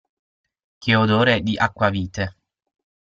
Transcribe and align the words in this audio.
Che 0.79 0.95
odore 0.95 1.41
di 1.43 1.55
acquavite! 1.55 2.35